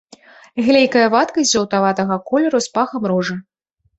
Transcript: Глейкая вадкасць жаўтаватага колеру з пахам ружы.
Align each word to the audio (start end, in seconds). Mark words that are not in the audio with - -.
Глейкая 0.67 1.03
вадкасць 1.15 1.51
жаўтаватага 1.57 2.17
колеру 2.31 2.63
з 2.69 2.71
пахам 2.79 3.03
ружы. 3.15 3.35